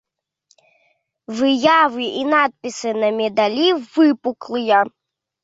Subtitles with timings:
[1.41, 3.67] Выявы і надпісы на медалі
[4.01, 4.83] выпуклыя.